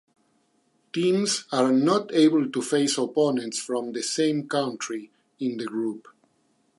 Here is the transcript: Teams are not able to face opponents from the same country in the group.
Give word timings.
Teams 0.93 1.45
are 1.51 1.71
not 1.71 2.11
able 2.11 2.49
to 2.51 2.59
face 2.59 2.97
opponents 2.97 3.59
from 3.59 3.91
the 3.93 4.01
same 4.01 4.47
country 4.47 5.11
in 5.39 5.57
the 5.57 5.65
group. 5.65 6.07